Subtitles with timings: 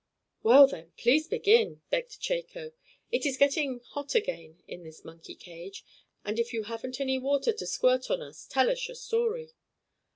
[0.41, 2.71] "Well, then, please begin!" begged Chako.
[3.11, 5.85] "It is getting hot again in this monkey cage,
[6.25, 9.53] and if you haven't any water to squirt on us tell us your story."